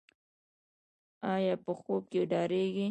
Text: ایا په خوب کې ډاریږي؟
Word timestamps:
ایا 1.33 1.53
په 1.63 1.71
خوب 1.79 2.03
کې 2.11 2.21
ډاریږي؟ 2.31 2.79